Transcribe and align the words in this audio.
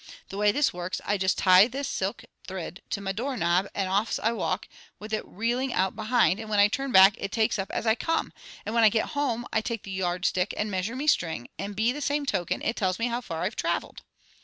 The 0.29 0.37
way 0.37 0.51
this 0.51 0.73
works, 0.73 0.99
I 1.05 1.19
just 1.19 1.37
tie 1.37 1.67
this 1.67 1.87
silk 1.87 2.23
thrid 2.47 2.81
to 2.89 3.01
me 3.01 3.13
door 3.13 3.37
knob 3.37 3.67
and 3.75 3.87
off 3.87 4.19
I 4.23 4.31
walks, 4.31 4.67
it 4.99 5.13
a 5.13 5.21
reeling 5.23 5.73
out 5.75 5.95
behind, 5.95 6.39
and 6.39 6.49
whin 6.49 6.57
I 6.59 6.69
turn 6.69 6.91
back 6.91 7.13
it 7.19 7.31
takes 7.31 7.59
up 7.59 7.69
as 7.69 7.85
I 7.85 7.93
come, 7.93 8.33
and 8.65 8.73
whin 8.73 8.83
I 8.83 8.89
get 8.89 9.09
home 9.09 9.45
I 9.53 9.61
take 9.61 9.83
the 9.83 9.91
yardstick 9.91 10.55
and 10.57 10.71
measure 10.71 10.95
me 10.95 11.05
string, 11.05 11.49
and 11.59 11.75
be 11.75 11.91
the 11.91 12.01
same 12.01 12.25
token, 12.25 12.63
it 12.63 12.77
tells 12.77 12.97
me 12.97 13.09
how 13.09 13.21
far 13.21 13.43
I've 13.43 13.55
traveled." 13.55 14.01